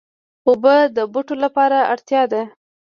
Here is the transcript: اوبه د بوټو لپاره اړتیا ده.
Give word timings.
اوبه 0.47 0.75
د 0.95 0.97
بوټو 1.11 1.35
لپاره 1.43 1.77
اړتیا 1.93 2.21
ده. 2.31 2.41